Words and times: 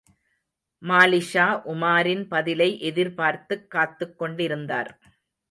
மாலிக்ஷா 0.81 1.45
உமாரின் 1.65 2.23
பதிலை 2.27 2.79
எதிர்பார்த்துக் 2.79 3.69
காத்துக் 3.69 4.17
கொண்டிருந்தார். 4.17 4.91